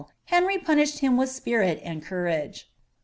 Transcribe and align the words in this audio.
Henry 0.25 0.57
punished 0.57 0.97
him 0.97 1.15
with 1.15 1.29
spirit 1.29 1.79
and 1.83 2.03
caang». 2.03 2.63